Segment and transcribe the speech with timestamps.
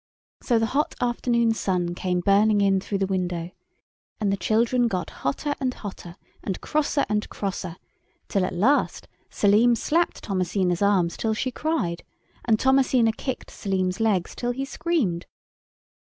[0.41, 3.51] So the hot afternoon sun came burning in through the window,
[4.19, 7.77] and the children got hotter and hotter, and crosser and crosser,
[8.27, 12.03] till at last Selim slapped Thomasina's arms till she cried,
[12.43, 15.27] and Thomasina kicked Selim's legs till he screamed.